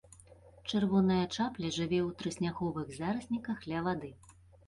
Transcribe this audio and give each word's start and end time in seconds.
Чырвоная 0.69 1.25
чапля 1.35 1.69
жыве 1.75 1.99
ў 2.07 2.09
трысняговых 2.21 2.87
зарасніках 3.01 3.59
ля 3.73 3.85
вады. 3.89 4.11